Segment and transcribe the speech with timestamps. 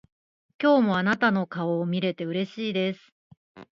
[0.59, 3.13] 今日もあなたの顔を見れてうれしいです。